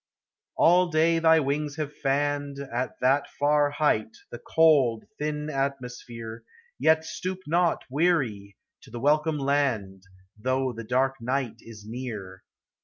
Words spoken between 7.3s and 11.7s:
not, weary, to the welcome land, Though the dark night